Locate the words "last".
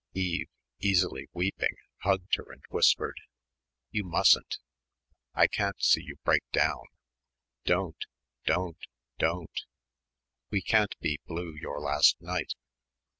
11.79-12.19